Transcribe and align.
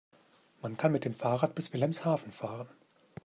Man 0.63 0.77
kann 0.77 0.91
mit 0.91 1.05
dem 1.05 1.13
Fahrrad 1.13 1.53
bis 1.53 1.71
Wilhelmshaven 1.73 2.31
fahren 2.31 2.67